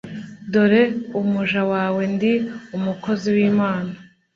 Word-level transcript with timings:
dore 0.51 0.83
umuja 1.19 1.61
wawe 1.71 2.01
ndi 2.15 2.33
umukozi 2.77 3.27
w’imana 3.35 3.93